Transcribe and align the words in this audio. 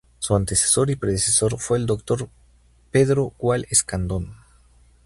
Su 0.17 0.35
antecesor 0.35 0.89
y 0.89 0.95
predecesor 0.95 1.59
fue 1.59 1.77
el 1.77 1.85
doctor 1.85 2.27
Pedro 2.89 3.33
Gual 3.37 3.67
Escandón. 3.69 4.35